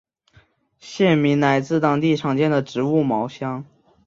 [0.79, 3.63] 县名来自当地常见的植物茅香。